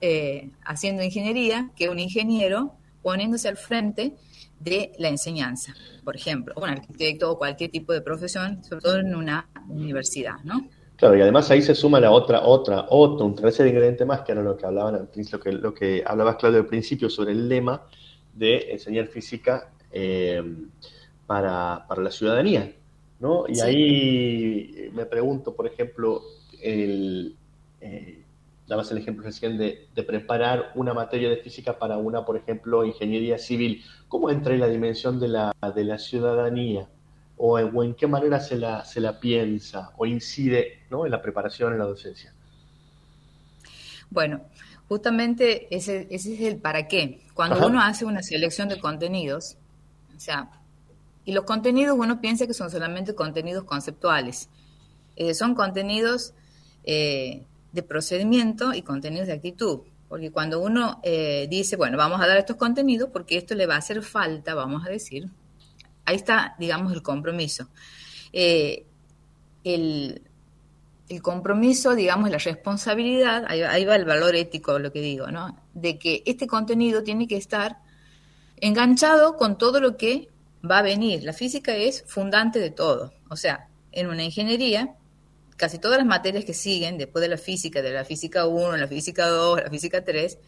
eh, 0.00 0.50
haciendo 0.64 1.02
ingeniería 1.02 1.70
que 1.76 1.88
un 1.88 1.98
ingeniero 1.98 2.72
poniéndose 3.02 3.48
al 3.48 3.56
frente 3.56 4.14
de 4.60 4.92
la 4.98 5.08
enseñanza, 5.08 5.74
por 6.04 6.16
ejemplo, 6.16 6.54
o 6.56 6.62
un 6.62 6.70
arquitecto 6.70 7.30
o 7.30 7.38
cualquier 7.38 7.70
tipo 7.70 7.92
de 7.92 8.00
profesión, 8.00 8.62
sobre 8.64 8.80
todo 8.80 8.98
en 8.98 9.14
una 9.14 9.48
universidad, 9.68 10.36
¿no? 10.44 10.68
Claro, 10.96 11.16
y 11.16 11.20
además 11.20 11.50
ahí 11.50 11.60
se 11.60 11.74
suma 11.74 12.00
la 12.00 12.10
otra, 12.10 12.40
otra, 12.42 12.86
otro, 12.88 13.26
un 13.26 13.34
tercer 13.34 13.66
ingrediente 13.66 14.06
más, 14.06 14.22
que 14.22 14.32
era 14.32 14.42
lo 14.42 14.56
que 14.56 14.64
hablaban 14.64 14.94
al 14.94 15.08
principio, 15.08 15.38
lo 15.38 15.42
que, 15.44 15.52
lo 15.52 15.74
que 15.74 16.02
hablabas, 16.06 16.36
Claudio, 16.36 16.60
al 16.60 16.66
principio 16.66 17.10
sobre 17.10 17.32
el 17.32 17.48
lema 17.48 17.82
de 18.32 18.72
enseñar 18.72 19.06
física 19.06 19.70
eh, 19.92 20.42
para, 21.26 21.86
la 21.96 22.10
ciudadanía, 22.10 22.72
¿no? 23.20 23.44
Y 23.48 23.60
ahí 23.60 24.90
me 24.92 25.06
pregunto, 25.06 25.54
por 25.54 25.66
ejemplo, 25.66 26.22
el, 26.62 27.36
eh, 27.80 28.22
dabas 28.66 28.90
el 28.90 28.98
ejemplo 28.98 29.24
recién 29.24 29.58
de, 29.58 29.86
de, 29.94 30.02
preparar 30.02 30.72
una 30.74 30.94
materia 30.94 31.28
de 31.28 31.36
física 31.36 31.78
para 31.78 31.96
una, 31.96 32.24
por 32.24 32.36
ejemplo, 32.36 32.84
ingeniería 32.84 33.38
civil. 33.38 33.82
¿Cómo 34.08 34.30
entra 34.30 34.54
en 34.54 34.60
la 34.60 34.68
dimensión 34.68 35.20
de 35.20 35.28
la, 35.28 35.52
de 35.74 35.84
la 35.84 35.98
ciudadanía? 35.98 36.88
o, 37.36 37.82
en 37.82 37.94
qué 37.94 38.06
manera 38.06 38.40
se 38.40 38.56
la, 38.56 38.84
se 38.84 39.00
la 39.00 39.20
piensa 39.20 39.92
o 39.96 40.06
incide 40.06 40.80
¿no? 40.90 41.04
en 41.04 41.12
la 41.12 41.20
preparación, 41.20 41.72
en 41.72 41.78
la 41.78 41.84
docencia? 41.84 42.32
Bueno, 44.10 44.40
justamente 44.88 45.74
ese, 45.74 46.06
ese 46.10 46.34
es 46.34 46.40
el 46.40 46.56
para 46.56 46.88
qué. 46.88 47.22
Cuando 47.34 47.66
uno 47.66 47.80
hace 47.82 48.04
una 48.04 48.22
selección 48.22 48.68
de 48.68 48.80
contenidos, 48.80 49.56
o 50.16 50.20
sea, 50.20 50.48
y 51.26 51.32
los 51.32 51.44
contenidos 51.44 51.98
uno 51.98 52.22
piensa 52.22 52.46
que 52.46 52.54
son 52.54 52.70
solamente 52.70 53.14
contenidos 53.14 53.64
conceptuales, 53.64 54.48
eh, 55.16 55.34
son 55.34 55.54
contenidos 55.54 56.32
eh, 56.84 57.42
de 57.72 57.82
procedimiento 57.82 58.72
y 58.72 58.80
contenidos 58.80 59.26
de 59.26 59.34
actitud. 59.34 59.80
Porque 60.08 60.30
cuando 60.30 60.60
uno 60.60 61.00
eh, 61.02 61.48
dice, 61.50 61.76
bueno, 61.76 61.98
vamos 61.98 62.22
a 62.22 62.26
dar 62.26 62.38
estos 62.38 62.56
contenidos 62.56 63.10
porque 63.12 63.36
esto 63.36 63.54
le 63.54 63.66
va 63.66 63.74
a 63.74 63.78
hacer 63.78 64.02
falta, 64.02 64.54
vamos 64.54 64.86
a 64.86 64.88
decir, 64.88 65.28
Ahí 66.06 66.16
está, 66.16 66.54
digamos, 66.58 66.92
el 66.92 67.02
compromiso. 67.02 67.68
Eh, 68.32 68.86
el, 69.64 70.22
compromiso, 71.20 71.94
digamos, 71.94 72.30
la 72.30 72.38
responsabilidad, 72.38 73.44
ahí, 73.48 73.84
va 73.84 73.96
el 73.96 74.04
valor 74.04 74.36
ético, 74.36 74.78
lo 74.78 74.92
que 74.92 75.00
digo, 75.00 75.26
¿no? 75.28 75.56
De 75.74 75.98
que 75.98 76.22
este 76.24 76.46
contenido 76.46 77.02
tiene 77.02 77.26
que 77.26 77.36
estar 77.36 77.78
enganchado 78.58 79.36
con 79.36 79.58
todo 79.58 79.80
lo 79.80 79.96
que 79.96 80.28
va 80.70 80.78
a 80.78 80.82
venir. 80.82 81.22
La 81.22 81.32
física 81.32 81.74
es 81.74 82.04
fundante 82.06 82.58
de 82.58 82.70
todo. 82.70 83.12
O 83.28 83.36
sea, 83.36 83.68
en 83.92 84.08
una 84.08 84.24
ingeniería, 84.24 84.94
casi 85.56 85.78
todas 85.78 85.98
las 85.98 86.06
materias 86.06 86.44
que 86.44 86.54
siguen 86.54 86.98
después 86.98 87.22
de 87.22 87.28
la 87.28 87.38
física, 87.38 87.82
de 87.82 87.92
la 87.92 88.04
física 88.04 88.46
1, 88.46 88.76
la 88.76 88.88
física 88.88 89.26
2, 89.26 89.62
la 89.64 89.70
física 89.70 90.04
3, 90.04 90.38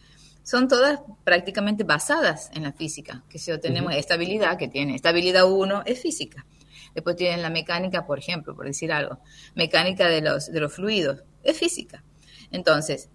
son 0.43 0.69
todas 0.69 1.01
prácticamente 1.25 1.85
basadas 1.85 2.51
en 2.55 2.63
la 2.63 2.73
física, 2.73 3.23
que 3.29 3.39
si 3.39 3.57
tenemos 3.59 3.95
estabilidad, 3.95 4.57
que 4.57 4.69
tiene 4.69 4.95
estabilidad 4.95 5.51
1, 5.51 5.83
es 5.85 6.01
física. 6.01 6.47
Después 6.95 7.17
tienen 7.17 7.43
la 7.43 7.51
mecánica, 7.51 8.07
por 8.07 8.19
ejemplo, 8.19 8.55
por 8.55 8.67
decir 8.67 8.93
algo, 8.93 9.19
mecánica 9.55 10.09
de 10.09 10.23
los, 10.23 10.51
de 10.51 10.61
los 10.61 10.73
fluidos, 10.73 11.23
es 11.43 11.59
física. 11.59 12.03
Entonces, 12.51 13.11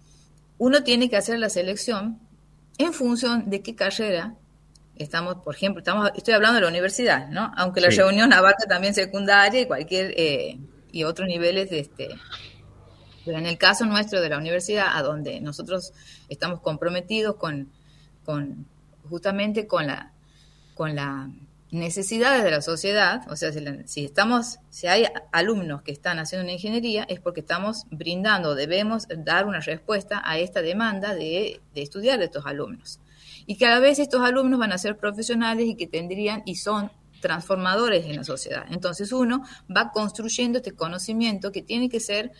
uno 0.59 0.83
tiene 0.83 1.09
que 1.09 1.17
hacer 1.17 1.39
la 1.39 1.49
selección 1.49 2.19
en 2.77 2.93
función 2.93 3.49
de 3.49 3.61
qué 3.61 3.75
carrera 3.75 4.35
estamos, 4.95 5.37
por 5.37 5.55
ejemplo, 5.55 5.79
estamos, 5.79 6.11
estoy 6.15 6.33
hablando 6.33 6.55
de 6.55 6.61
la 6.61 6.67
universidad, 6.67 7.29
¿no? 7.29 7.51
Aunque 7.57 7.81
la 7.81 7.89
reunión 7.89 8.31
abarca 8.33 8.65
también 8.67 8.93
secundaria 8.93 9.61
y 9.61 9.65
cualquier, 9.65 10.13
eh, 10.17 10.59
y 10.91 11.03
otros 11.03 11.27
niveles 11.27 11.69
de 11.69 11.79
este, 11.79 12.09
pero 13.25 13.37
en 13.37 13.45
el 13.45 13.57
caso 13.57 13.85
nuestro 13.85 14.21
de 14.21 14.29
la 14.29 14.37
universidad, 14.37 14.95
a 14.95 15.01
donde 15.01 15.39
nosotros 15.39 15.93
estamos 16.29 16.59
comprometidos 16.59 17.35
con, 17.35 17.69
justamente 19.09 19.67
con 19.67 19.87
la, 19.87 20.11
con 20.75 20.95
la 20.95 21.29
necesidades 21.71 22.43
de 22.43 22.51
la 22.51 22.61
sociedad, 22.61 23.23
o 23.31 23.35
sea, 23.35 23.51
si, 23.85 24.05
estamos, 24.05 24.59
si 24.69 24.85
hay 24.85 25.07
alumnos 25.31 25.81
que 25.81 25.91
están 25.91 26.19
haciendo 26.19 26.43
una 26.43 26.53
ingeniería, 26.53 27.03
es 27.09 27.19
porque 27.19 27.39
estamos 27.39 27.85
brindando, 27.89 28.53
debemos 28.53 29.07
dar 29.09 29.47
una 29.47 29.59
respuesta 29.59 30.21
a 30.23 30.37
esta 30.37 30.61
demanda 30.61 31.15
de, 31.15 31.61
de 31.73 31.81
estudiar 31.81 32.19
de 32.19 32.25
estos 32.25 32.45
alumnos. 32.45 32.99
Y 33.45 33.57
que 33.57 33.65
a 33.65 33.69
la 33.69 33.79
vez 33.79 33.99
estos 33.99 34.21
alumnos 34.21 34.59
van 34.59 34.71
a 34.71 34.77
ser 34.77 34.97
profesionales 34.97 35.67
y 35.67 35.75
que 35.75 35.87
tendrían 35.87 36.43
y 36.45 36.55
son 36.55 36.91
transformadores 37.21 38.05
en 38.05 38.17
la 38.17 38.23
sociedad. 38.23 38.65
Entonces 38.69 39.11
uno 39.11 39.43
va 39.75 39.91
construyendo 39.91 40.57
este 40.59 40.73
conocimiento 40.73 41.51
que 41.51 41.61
tiene 41.61 41.89
que 41.89 41.99
ser 41.99 42.31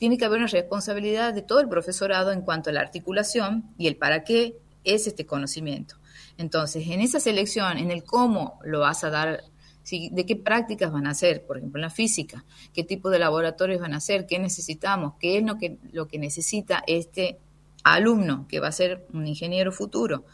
tiene 0.00 0.16
que 0.16 0.24
haber 0.24 0.38
una 0.38 0.46
responsabilidad 0.46 1.34
de 1.34 1.42
todo 1.42 1.60
el 1.60 1.68
profesorado 1.68 2.32
en 2.32 2.40
cuanto 2.40 2.70
a 2.70 2.72
la 2.72 2.80
articulación 2.80 3.74
y 3.76 3.86
el 3.86 3.96
para 3.96 4.24
qué 4.24 4.56
es 4.82 5.06
este 5.06 5.26
conocimiento. 5.26 5.96
Entonces, 6.38 6.88
en 6.88 7.00
esa 7.02 7.20
selección, 7.20 7.76
en 7.76 7.90
el 7.90 8.02
cómo 8.02 8.58
lo 8.64 8.80
vas 8.80 9.04
a 9.04 9.10
dar, 9.10 9.44
de 9.90 10.24
qué 10.24 10.36
prácticas 10.36 10.90
van 10.90 11.06
a 11.06 11.10
hacer, 11.10 11.44
por 11.44 11.58
ejemplo, 11.58 11.78
en 11.78 11.82
la 11.82 11.90
física, 11.90 12.46
qué 12.72 12.82
tipo 12.82 13.10
de 13.10 13.18
laboratorios 13.18 13.78
van 13.78 13.92
a 13.92 13.98
hacer, 13.98 14.26
qué 14.26 14.38
necesitamos, 14.38 15.14
qué 15.20 15.36
es 15.36 15.44
lo 15.44 15.58
que, 15.58 15.76
lo 15.92 16.08
que 16.08 16.18
necesita 16.18 16.82
este 16.86 17.38
alumno 17.82 18.46
que 18.48 18.60
va 18.60 18.68
a 18.68 18.72
ser 18.72 19.06
un 19.12 19.26
ingeniero 19.26 19.72
futuro, 19.72 20.24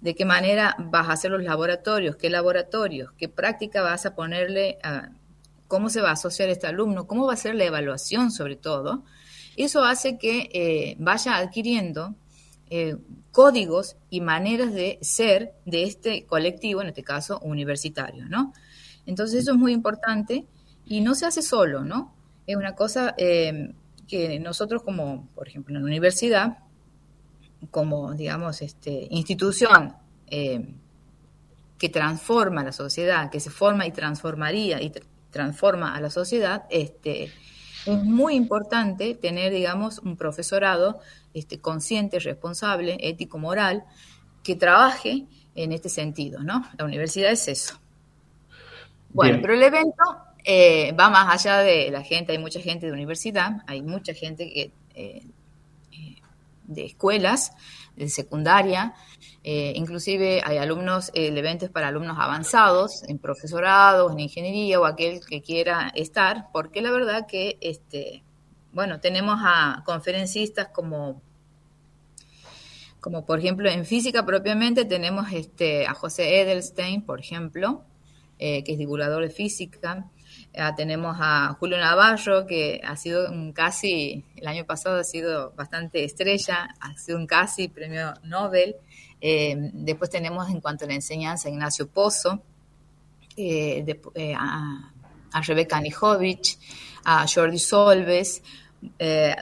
de 0.00 0.14
qué 0.14 0.24
manera 0.24 0.76
vas 0.78 1.08
a 1.08 1.12
hacer 1.12 1.30
los 1.30 1.42
laboratorios, 1.42 2.16
qué 2.16 2.28
laboratorios, 2.28 3.12
qué 3.16 3.28
práctica 3.28 3.82
vas 3.82 4.04
a 4.06 4.14
ponerle 4.14 4.78
a 4.82 5.10
cómo 5.68 5.88
se 5.88 6.00
va 6.00 6.10
a 6.10 6.12
asociar 6.12 6.48
este 6.48 6.66
alumno, 6.66 7.06
cómo 7.06 7.26
va 7.26 7.34
a 7.34 7.36
ser 7.36 7.54
la 7.54 7.64
evaluación 7.64 8.30
sobre 8.30 8.56
todo, 8.56 9.04
eso 9.56 9.84
hace 9.84 10.18
que 10.18 10.48
eh, 10.52 10.96
vaya 10.98 11.36
adquiriendo 11.36 12.14
eh, 12.70 12.96
códigos 13.30 13.96
y 14.10 14.20
maneras 14.20 14.72
de 14.72 14.98
ser 15.02 15.54
de 15.64 15.84
este 15.84 16.24
colectivo, 16.26 16.82
en 16.82 16.88
este 16.88 17.02
caso 17.02 17.38
universitario, 17.40 18.26
¿no? 18.28 18.52
Entonces 19.06 19.42
eso 19.42 19.52
es 19.52 19.58
muy 19.58 19.72
importante 19.72 20.46
y 20.86 21.00
no 21.00 21.14
se 21.14 21.26
hace 21.26 21.42
solo, 21.42 21.84
¿no? 21.84 22.14
Es 22.46 22.56
una 22.56 22.74
cosa 22.74 23.14
eh, 23.18 23.74
que 24.08 24.38
nosotros 24.40 24.82
como, 24.82 25.28
por 25.34 25.48
ejemplo, 25.48 25.74
en 25.76 25.82
la 25.82 25.86
universidad, 25.86 26.58
como, 27.70 28.14
digamos, 28.14 28.62
este, 28.62 29.06
institución 29.10 29.94
que 31.82 31.88
transforma 31.88 32.64
la 32.64 32.72
sociedad, 32.72 33.28
que 33.30 33.38
se 33.38 33.50
forma 33.50 33.86
y 33.86 33.90
transformaría 33.90 34.80
y 34.80 34.92
transforma 35.30 35.94
a 35.94 36.00
la 36.00 36.10
sociedad, 36.10 36.64
este, 36.70 37.24
es 37.24 38.04
muy 38.04 38.34
importante 38.34 39.14
tener, 39.14 39.52
digamos, 39.52 39.98
un 39.98 40.16
profesorado 40.16 41.00
este, 41.34 41.58
consciente, 41.58 42.20
responsable, 42.20 42.98
ético, 43.00 43.38
moral, 43.38 43.84
que 44.42 44.54
trabaje 44.54 45.26
en 45.54 45.72
este 45.72 45.88
sentido, 45.88 46.42
¿no? 46.42 46.64
La 46.78 46.84
universidad 46.84 47.32
es 47.32 47.48
eso. 47.48 47.80
Bueno, 49.10 49.38
pero 49.42 49.54
el 49.54 49.62
evento 49.62 50.02
eh, 50.44 50.92
va 50.92 51.10
más 51.10 51.34
allá 51.34 51.58
de 51.58 51.90
la 51.90 52.02
gente, 52.02 52.32
hay 52.32 52.38
mucha 52.38 52.60
gente 52.60 52.86
de 52.86 52.92
universidad, 52.92 53.62
hay 53.66 53.82
mucha 53.82 54.14
gente 54.14 54.48
que, 54.48 54.60
eh, 54.62 54.72
eh, 54.94 55.26
de 56.74 56.86
escuelas, 56.86 57.52
de 57.96 58.08
secundaria, 58.08 58.94
eh, 59.44 59.72
inclusive 59.74 60.40
hay 60.44 60.58
alumnos, 60.58 61.10
el 61.14 61.36
evento 61.36 61.64
es 61.64 61.70
para 61.70 61.88
alumnos 61.88 62.16
avanzados, 62.18 63.02
en 63.08 63.18
profesorado, 63.18 64.10
en 64.10 64.20
ingeniería 64.20 64.80
o 64.80 64.84
aquel 64.84 65.20
que 65.26 65.42
quiera 65.42 65.90
estar, 65.94 66.48
porque 66.52 66.80
la 66.80 66.92
verdad 66.92 67.26
que, 67.26 67.58
este, 67.60 68.22
bueno, 68.72 69.00
tenemos 69.00 69.40
a 69.42 69.82
conferencistas 69.84 70.68
como, 70.68 71.20
como 73.00 73.26
por 73.26 73.40
ejemplo 73.40 73.68
en 73.68 73.84
física 73.84 74.24
propiamente 74.24 74.84
tenemos 74.84 75.32
este, 75.32 75.86
a 75.86 75.94
José 75.94 76.40
Edelstein, 76.40 77.02
por 77.02 77.18
ejemplo, 77.18 77.82
eh, 78.38 78.62
que 78.62 78.72
es 78.72 78.78
divulgador 78.78 79.22
de 79.24 79.30
física. 79.30 80.08
Ah, 80.54 80.74
tenemos 80.74 81.16
a 81.18 81.56
Julio 81.58 81.78
Navarro, 81.78 82.46
que 82.46 82.78
ha 82.84 82.94
sido 82.96 83.30
un 83.30 83.52
casi, 83.52 84.22
el 84.36 84.46
año 84.46 84.66
pasado 84.66 85.00
ha 85.00 85.04
sido 85.04 85.52
bastante 85.52 86.04
estrella, 86.04 86.68
ha 86.78 86.94
sido 86.98 87.16
un 87.16 87.26
casi 87.26 87.68
premio 87.68 88.12
Nobel. 88.24 88.76
Eh, 89.18 89.70
después 89.72 90.10
tenemos 90.10 90.50
en 90.50 90.60
cuanto 90.60 90.84
a 90.84 90.88
la 90.88 90.94
enseñanza 90.94 91.48
Ignacio 91.48 91.88
Pozo, 91.88 92.42
eh, 93.36 93.98
eh, 94.14 94.34
a, 94.36 94.92
Rebeca 95.46 95.80
Nijovic, 95.80 96.58
a 97.04 97.24
Jordi 97.26 97.58
Solves. 97.58 98.42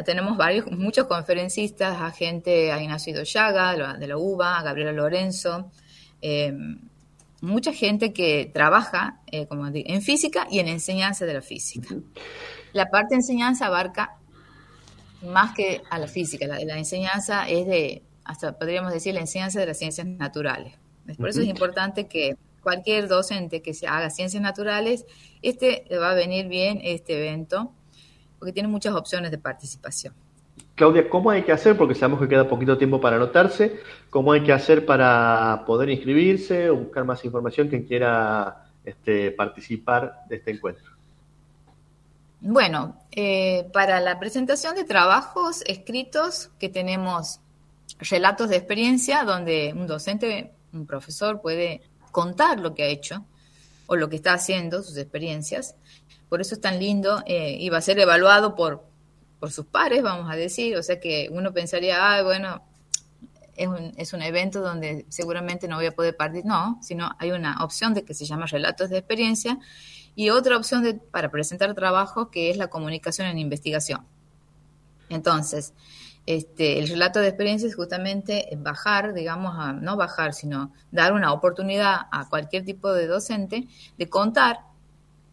tenemos 0.04 0.36
varios, 0.36 0.70
muchos 0.70 1.08
conferencistas, 1.08 2.00
a 2.00 2.12
gente, 2.12 2.70
a 2.70 2.80
Ignacio 2.80 3.12
Idoyaga 3.12 3.94
de 3.94 4.06
la 4.06 4.16
UBA, 4.16 4.58
a 4.60 4.62
Gabriela 4.62 4.92
Lorenzo, 4.92 5.72
mucha 7.40 7.72
gente 7.72 8.12
que 8.12 8.50
trabaja 8.52 9.20
como 9.48 9.66
en 9.72 10.02
física 10.02 10.46
y 10.50 10.58
en 10.58 10.68
enseñanza 10.68 11.26
de 11.26 11.34
la 11.34 11.42
física. 11.42 11.94
La 12.72 12.90
parte 12.90 13.14
de 13.14 13.20
enseñanza 13.20 13.66
abarca 13.66 14.18
más 15.22 15.54
que 15.54 15.82
a 15.90 15.98
la 15.98 16.06
física, 16.06 16.46
la, 16.46 16.58
la 16.60 16.78
enseñanza 16.78 17.48
es 17.48 17.66
de, 17.66 18.02
hasta 18.24 18.58
podríamos 18.58 18.92
decir, 18.92 19.14
la 19.14 19.20
enseñanza 19.20 19.60
de 19.60 19.66
las 19.66 19.78
ciencias 19.78 20.06
naturales. 20.06 20.74
Por 21.18 21.28
eso 21.28 21.40
es 21.40 21.48
importante 21.48 22.06
que 22.06 22.36
cualquier 22.62 23.08
docente 23.08 23.62
que 23.62 23.74
se 23.74 23.86
haga 23.86 24.10
ciencias 24.10 24.42
naturales, 24.42 25.06
este 25.42 25.84
le 25.88 25.98
va 25.98 26.12
a 26.12 26.14
venir 26.14 26.46
bien 26.46 26.80
este 26.82 27.18
evento, 27.18 27.72
porque 28.38 28.52
tiene 28.52 28.68
muchas 28.68 28.94
opciones 28.94 29.30
de 29.30 29.38
participación. 29.38 30.14
Claudia, 30.80 31.10
¿cómo 31.10 31.30
hay 31.30 31.42
que 31.42 31.52
hacer? 31.52 31.76
Porque 31.76 31.94
sabemos 31.94 32.22
que 32.22 32.26
queda 32.26 32.48
poquito 32.48 32.78
tiempo 32.78 33.02
para 33.02 33.16
anotarse. 33.16 33.80
¿Cómo 34.08 34.32
hay 34.32 34.42
que 34.42 34.50
hacer 34.50 34.86
para 34.86 35.64
poder 35.66 35.90
inscribirse 35.90 36.70
o 36.70 36.76
buscar 36.76 37.04
más 37.04 37.22
información 37.22 37.68
quien 37.68 37.84
quiera 37.84 38.64
este, 38.82 39.30
participar 39.30 40.22
de 40.26 40.36
este 40.36 40.52
encuentro? 40.52 40.90
Bueno, 42.40 42.96
eh, 43.12 43.68
para 43.74 44.00
la 44.00 44.18
presentación 44.18 44.74
de 44.74 44.84
trabajos 44.84 45.62
escritos 45.66 46.48
que 46.58 46.70
tenemos 46.70 47.40
relatos 47.98 48.48
de 48.48 48.56
experiencia 48.56 49.24
donde 49.24 49.74
un 49.76 49.86
docente, 49.86 50.50
un 50.72 50.86
profesor 50.86 51.42
puede 51.42 51.82
contar 52.10 52.58
lo 52.58 52.74
que 52.74 52.84
ha 52.84 52.86
hecho 52.86 53.26
o 53.86 53.96
lo 53.96 54.08
que 54.08 54.16
está 54.16 54.32
haciendo, 54.32 54.82
sus 54.82 54.96
experiencias. 54.96 55.74
Por 56.30 56.40
eso 56.40 56.54
es 56.54 56.60
tan 56.62 56.78
lindo 56.78 57.22
eh, 57.26 57.58
y 57.60 57.68
va 57.68 57.76
a 57.76 57.82
ser 57.82 57.98
evaluado 57.98 58.54
por, 58.54 58.88
por 59.40 59.50
sus 59.50 59.66
pares, 59.66 60.02
vamos 60.02 60.30
a 60.30 60.36
decir. 60.36 60.76
O 60.76 60.82
sea 60.82 61.00
que 61.00 61.28
uno 61.32 61.52
pensaría, 61.52 61.96
ah, 61.98 62.22
bueno, 62.22 62.62
es 63.56 63.66
un, 63.66 63.92
es 63.96 64.12
un 64.12 64.22
evento 64.22 64.60
donde 64.60 65.06
seguramente 65.08 65.66
no 65.66 65.76
voy 65.76 65.86
a 65.86 65.92
poder 65.92 66.16
partir. 66.16 66.44
No, 66.44 66.78
sino 66.82 67.10
hay 67.18 67.32
una 67.32 67.64
opción 67.64 67.94
de 67.94 68.04
que 68.04 68.14
se 68.14 68.26
llama 68.26 68.46
relatos 68.46 68.90
de 68.90 68.98
experiencia 68.98 69.58
y 70.14 70.30
otra 70.30 70.56
opción 70.56 70.82
de, 70.82 70.94
para 70.94 71.30
presentar 71.30 71.74
trabajo 71.74 72.30
que 72.30 72.50
es 72.50 72.56
la 72.56 72.68
comunicación 72.68 73.26
en 73.26 73.38
investigación. 73.38 74.06
Entonces, 75.08 75.72
este, 76.26 76.78
el 76.78 76.88
relato 76.88 77.18
de 77.18 77.28
experiencia 77.28 77.66
es 77.66 77.74
justamente 77.74 78.48
bajar, 78.58 79.14
digamos, 79.14 79.56
a, 79.58 79.72
no 79.72 79.96
bajar, 79.96 80.34
sino 80.34 80.72
dar 80.92 81.12
una 81.12 81.32
oportunidad 81.32 81.96
a 82.12 82.28
cualquier 82.28 82.64
tipo 82.64 82.92
de 82.92 83.06
docente 83.06 83.66
de 83.98 84.08
contar, 84.08 84.58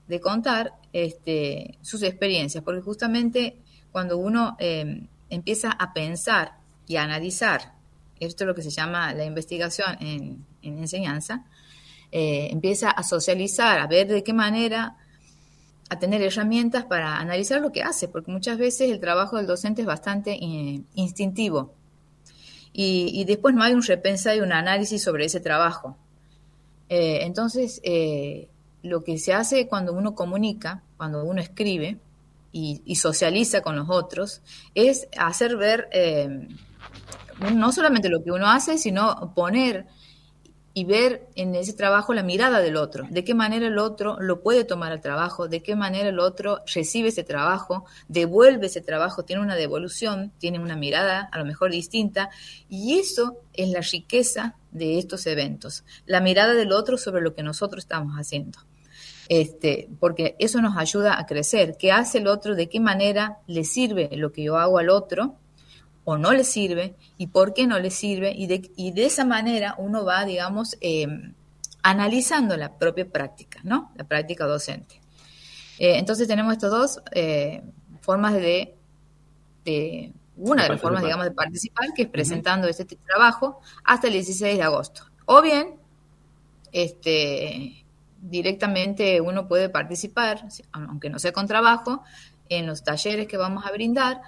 de 0.07 0.19
contar 0.19 0.73
este, 0.93 1.77
sus 1.81 2.01
experiencias, 2.03 2.63
porque 2.63 2.81
justamente 2.81 3.57
cuando 3.97 4.19
uno 4.19 4.55
em, 4.59 5.07
empieza 5.27 5.71
a 5.71 5.91
pensar 5.91 6.59
y 6.85 6.97
a 6.97 7.01
analizar, 7.01 7.73
esto 8.19 8.43
es 8.43 8.47
lo 8.47 8.53
que 8.53 8.61
se 8.61 8.69
llama 8.69 9.11
la 9.15 9.25
investigación 9.25 9.97
en, 9.99 10.45
en 10.61 10.77
enseñanza, 10.77 11.45
eh, 12.11 12.49
empieza 12.51 12.91
a 12.91 13.01
socializar, 13.01 13.79
a 13.79 13.87
ver 13.87 14.07
de 14.07 14.23
qué 14.23 14.33
manera, 14.33 14.97
a 15.89 15.97
tener 15.97 16.21
herramientas 16.21 16.85
para 16.85 17.17
analizar 17.17 17.59
lo 17.59 17.71
que 17.71 17.81
hace, 17.81 18.07
porque 18.07 18.31
muchas 18.31 18.59
veces 18.59 18.91
el 18.91 18.99
trabajo 18.99 19.37
del 19.37 19.47
docente 19.47 19.81
es 19.81 19.87
bastante 19.87 20.33
eh, 20.33 20.81
instintivo. 20.93 21.73
Y, 22.71 23.25
después 23.25 23.55
no 23.55 23.63
hay 23.63 23.73
un 23.73 23.81
repensa 23.81 24.35
y 24.35 24.41
un 24.41 24.51
análisis 24.53 25.01
sobre 25.01 25.25
ese 25.25 25.39
trabajo. 25.39 25.97
Eh, 26.89 27.21
entonces, 27.23 27.81
lo 28.83 29.03
que 29.03 29.17
se 29.17 29.33
hace 29.33 29.67
cuando 29.67 29.93
uno 29.93 30.13
comunica, 30.13 30.83
cuando 30.97 31.23
uno 31.23 31.41
escribe 31.41 31.97
y, 32.57 32.95
socializa 32.95 33.61
con 33.61 33.75
los 33.75 33.89
otros, 33.89 34.41
es 34.73 35.07
hacer 35.17 35.57
ver 35.57 35.89
no 37.53 37.71
solamente 37.71 38.09
lo 38.09 38.23
que 38.23 38.31
uno 38.31 38.49
hace, 38.49 38.77
sino 38.77 39.33
poner 39.35 39.85
y 40.73 40.85
ver 40.85 41.27
en 41.33 41.55
ese 41.55 41.73
trabajo 41.73 42.13
la 42.13 42.21
mirada 42.21 42.59
del 42.59 42.75
otro, 42.77 43.07
de 43.09 43.23
qué 43.23 43.33
manera 43.33 43.65
el 43.65 43.79
otro 43.79 44.17
lo 44.19 44.41
puede 44.43 44.63
tomar 44.63 44.91
al 44.91 45.01
trabajo, 45.01 45.47
de 45.47 45.63
qué 45.63 45.75
manera 45.75 46.09
el 46.09 46.19
otro 46.19 46.61
recibe 46.71 47.09
ese 47.09 47.23
trabajo, 47.23 47.85
devuelve 48.07 48.67
ese 48.67 48.81
trabajo, 48.81 49.25
tiene 49.25 49.41
una 49.41 49.55
devolución, 49.55 50.31
tiene 50.37 50.59
una 50.59 50.75
mirada 50.75 51.29
a 51.31 51.39
lo 51.39 51.45
mejor 51.45 51.71
distinta, 51.71 52.29
y 52.69 52.99
eso 52.99 53.39
es 53.53 53.69
la 53.69 53.81
riqueza 53.81 54.53
de 54.69 54.99
estos 54.99 55.25
eventos, 55.25 55.83
la 56.05 56.21
mirada 56.21 56.53
del 56.53 56.71
otro 56.71 56.97
sobre 56.99 57.23
lo 57.23 57.33
que 57.33 57.41
nosotros 57.41 57.83
estamos 57.83 58.13
haciendo. 58.13 58.59
Este, 59.29 59.89
porque 59.99 60.35
eso 60.39 60.61
nos 60.61 60.77
ayuda 60.77 61.19
a 61.19 61.25
crecer. 61.25 61.75
¿Qué 61.77 61.91
hace 61.91 62.19
el 62.19 62.27
otro? 62.27 62.55
¿De 62.55 62.69
qué 62.69 62.79
manera 62.79 63.39
le 63.47 63.63
sirve 63.63 64.09
lo 64.13 64.31
que 64.31 64.43
yo 64.43 64.57
hago 64.57 64.77
al 64.77 64.89
otro? 64.89 65.35
o 66.09 66.17
no 66.17 66.31
le 66.31 66.45
sirve 66.45 66.95
y 67.17 67.27
por 67.27 67.53
qué 67.53 67.67
no 67.67 67.79
le 67.79 67.91
sirve 67.91 68.31
y 68.31 68.47
de, 68.47 68.71
y 68.77 68.93
de 68.93 69.05
esa 69.05 69.25
manera 69.25 69.75
uno 69.77 70.05
va, 70.05 70.23
digamos, 70.23 70.77
em, 70.79 71.33
analizando 71.83 72.55
la 72.55 72.77
propia 72.77 73.05
práctica, 73.09 73.59
¿no? 73.63 73.91
La 73.93 74.05
práctica 74.05 74.45
docente. 74.45 75.01
Eh, 75.77 75.97
entonces 75.97 76.25
tenemos 76.25 76.53
estas 76.53 76.71
dos 76.71 77.01
eh, 77.11 77.61
formas 77.99 78.35
de, 78.35 78.73
una 80.37 80.63
de 80.63 80.69
las 80.69 80.79
formas, 80.79 81.03
digamos, 81.03 81.25
de 81.25 81.31
participar, 81.31 81.89
que 81.93 82.03
es 82.03 82.09
presentando 82.09 82.69
este 82.69 82.85
trabajo 82.85 83.59
hasta 83.83 84.07
el 84.07 84.13
16 84.13 84.55
de 84.57 84.63
agosto. 84.63 85.03
O 85.25 85.41
bien, 85.41 85.75
este, 86.71 87.83
directamente 88.21 89.21
uno 89.21 89.47
puede 89.47 89.69
participar, 89.69 90.47
aunque 90.71 91.09
no 91.09 91.19
sea 91.19 91.31
con 91.31 91.47
trabajo, 91.47 92.03
en 92.49 92.65
los 92.65 92.83
talleres 92.83 93.27
que 93.27 93.37
vamos 93.37 93.65
a 93.65 93.71
brindar, 93.71 94.21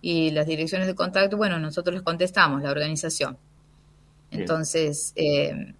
y 0.01 0.31
las 0.31 0.45
direcciones 0.47 0.87
de 0.87 0.95
contacto, 0.95 1.37
bueno, 1.37 1.59
nosotros 1.59 1.95
les 1.95 2.03
contestamos, 2.03 2.61
la 2.61 2.71
organización. 2.71 3.37
Entonces, 4.31 5.13
eh, 5.15 5.73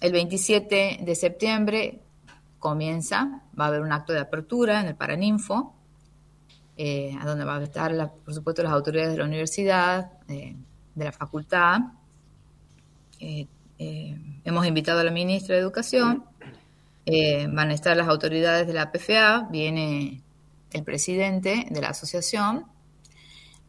el 0.00 0.12
27 0.12 0.98
de 1.00 1.14
septiembre 1.14 2.00
comienza, 2.58 3.42
va 3.58 3.66
a 3.66 3.68
haber 3.68 3.80
un 3.82 3.92
acto 3.92 4.12
de 4.12 4.20
apertura 4.20 4.80
en 4.80 4.86
el 4.88 4.96
Paraninfo, 4.96 5.73
eh, 6.76 7.16
a 7.20 7.26
donde 7.26 7.44
van 7.44 7.60
a 7.60 7.64
estar, 7.64 8.12
por 8.24 8.34
supuesto, 8.34 8.62
las 8.62 8.72
autoridades 8.72 9.12
de 9.12 9.18
la 9.18 9.24
universidad, 9.24 10.10
de 10.26 10.56
la 11.04 11.12
facultad, 11.12 11.80
eh, 13.78 14.16
hemos 14.44 14.66
invitado 14.66 15.00
a 15.00 15.04
la 15.04 15.10
ministra 15.10 15.56
de 15.56 15.60
Educación, 15.60 16.24
eh, 17.06 17.46
van 17.50 17.70
a 17.70 17.74
estar 17.74 17.96
las 17.96 18.08
autoridades 18.08 18.66
de 18.66 18.72
la 18.72 18.92
PFA, 18.92 19.48
viene 19.50 20.22
el 20.72 20.84
presidente 20.84 21.66
de 21.70 21.80
la 21.80 21.88
asociación, 21.88 22.66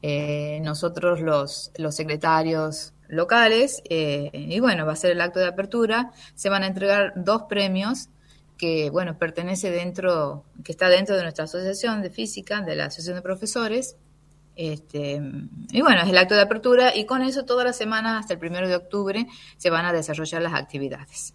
eh, 0.01 0.59
nosotros 0.61 1.21
los, 1.21 1.71
los 1.77 1.95
secretarios 1.95 2.93
locales, 3.07 3.81
y 3.89 4.59
bueno, 4.59 4.85
va 4.85 4.93
a 4.93 4.95
ser 4.95 5.11
el 5.11 5.21
acto 5.21 5.39
de 5.39 5.47
apertura, 5.47 6.11
se 6.33 6.49
van 6.49 6.63
a 6.63 6.67
entregar 6.67 7.13
dos 7.15 7.43
premios 7.43 8.09
que, 8.57 8.89
bueno, 8.89 9.17
pertenece 9.17 9.71
dentro, 9.71 10.43
que 10.63 10.71
está 10.71 10.89
dentro 10.89 11.15
de 11.15 11.23
nuestra 11.23 11.45
asociación 11.45 12.01
de 12.01 12.09
física, 12.09 12.61
de 12.61 12.75
la 12.75 12.85
asociación 12.85 13.15
de 13.15 13.21
profesores, 13.21 13.97
este, 14.55 15.21
y 15.71 15.81
bueno, 15.81 16.01
es 16.01 16.09
el 16.09 16.17
acto 16.17 16.33
de 16.33 16.41
apertura 16.41 16.95
y 16.95 17.05
con 17.05 17.21
eso 17.21 17.43
todas 17.43 17.65
las 17.65 17.77
semanas 17.77 18.21
hasta 18.21 18.33
el 18.33 18.39
primero 18.39 18.67
de 18.67 18.75
octubre 18.75 19.27
se 19.57 19.69
van 19.69 19.85
a 19.85 19.91
desarrollar 19.91 20.41
las 20.41 20.53
actividades. 20.53 21.33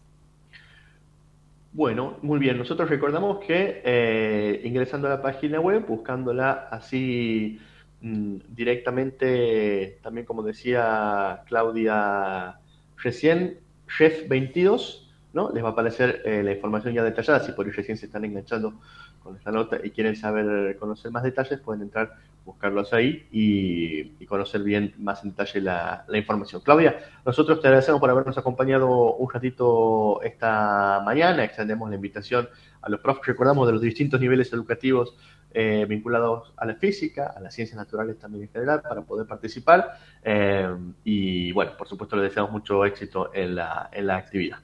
Bueno, 1.73 2.19
muy 2.23 2.39
bien. 2.41 2.59
Nosotros 2.59 2.89
recordamos 2.89 3.39
que 3.45 3.83
eh, 3.85 4.61
ingresando 4.65 5.07
a 5.07 5.11
la 5.11 5.23
página 5.23 5.61
web, 5.61 5.87
buscándola 5.87 6.69
así 6.71 7.61
mm, 8.01 8.37
directamente, 8.49 9.99
también 10.03 10.27
como 10.27 10.43
decía 10.43 11.43
Claudia 11.47 12.59
recién, 12.97 13.61
chef22 13.99 15.10
¿no? 15.33 15.51
Les 15.53 15.63
va 15.63 15.69
a 15.69 15.73
aparecer 15.73 16.23
eh, 16.25 16.43
la 16.43 16.53
información 16.53 16.95
ya 16.95 17.05
detallada, 17.05 17.41
si 17.41 17.53
por 17.53 17.67
ahí 17.67 17.73
recién 17.73 17.97
se 17.97 18.07
están 18.07 18.25
enganchando 18.25 18.75
con 19.23 19.37
esta 19.37 19.51
nota 19.51 19.79
y 19.83 19.91
quieren 19.91 20.17
saber, 20.17 20.77
conocer 20.79 21.11
más 21.11 21.23
detalles, 21.23 21.61
pueden 21.61 21.83
entrar, 21.83 22.15
buscarlos 22.45 22.93
ahí 22.93 23.27
y, 23.31 24.25
conocer 24.27 24.63
bien 24.63 24.95
más 24.99 25.25
en 25.25 25.31
detalle 25.31 25.61
la, 25.61 26.05
información. 26.15 26.63
Claudia, 26.63 27.01
nosotros 27.27 27.61
te 27.61 27.67
agradecemos 27.67 28.01
por 28.01 28.09
habernos 28.11 28.39
acompañado 28.39 29.17
un 29.17 29.29
ratito 29.29 30.23
esta 30.23 31.03
mañana, 31.05 31.43
extendemos 31.43 31.89
la 31.91 31.97
invitación 31.97 32.49
a 32.81 32.89
los 32.89 33.01
profes, 33.01 33.27
recordamos 33.27 33.67
de 33.67 33.73
los 33.73 33.83
distintos 33.83 34.21
niveles 34.21 34.53
educativos 34.53 35.17
eh, 35.53 35.85
vinculados 35.89 36.53
a 36.57 36.65
la 36.65 36.77
física, 36.77 37.35
a 37.37 37.41
las 37.41 37.53
ciencias 37.53 37.77
naturales 37.77 38.21
también 38.21 38.45
en 38.45 38.51
general, 38.51 38.83
para 38.83 39.03
poder 39.03 39.27
participar. 39.27 39.99
Eh, 40.23 40.77
y 41.03 41.51
bueno, 41.51 41.73
por 41.77 41.89
supuesto, 41.89 42.15
le 42.15 42.23
deseamos 42.23 42.53
mucho 42.53 42.85
éxito 42.85 43.35
en 43.35 43.57
la, 43.57 43.91
en 43.93 44.07
la 44.07 44.17
actividad. 44.17 44.59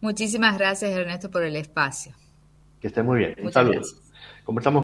Muchísimas 0.00 0.58
gracias, 0.58 0.90
Ernesto, 0.92 1.30
por 1.30 1.42
el 1.42 1.56
espacio. 1.56 2.12
Que 2.80 2.88
esté 2.88 3.02
muy 3.02 3.18
bien. 3.18 3.34
Un 3.42 3.52
saludo. 3.52 3.80
Conversamos 4.44 4.76